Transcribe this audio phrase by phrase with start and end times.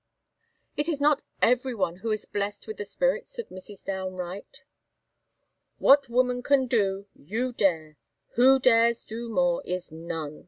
[0.77, 3.85] "It is not everyone who is blessed with the spirits of Mrs.
[3.85, 4.63] Downe Wright."
[5.77, 7.97] "What woman can do, you dare;
[8.33, 10.39] who dares do more, is none!"